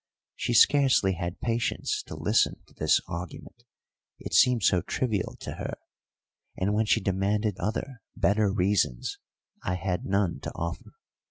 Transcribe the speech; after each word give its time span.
She 0.35 0.55
scarcely 0.55 1.13
had 1.13 1.39
patience 1.41 2.01
to 2.07 2.15
listen 2.15 2.63
to 2.65 2.73
this 2.73 2.99
argument, 3.07 3.61
it 4.17 4.33
seemed 4.33 4.63
so 4.63 4.81
trivial 4.81 5.35
to 5.41 5.51
her, 5.57 5.75
and 6.57 6.73
when 6.73 6.87
she 6.87 6.99
demanded 7.01 7.59
other 7.59 8.01
better 8.15 8.51
reasons 8.51 9.19
I 9.63 9.75
had 9.75 10.03
none 10.03 10.39
to 10.39 10.51
offer. 10.55 10.93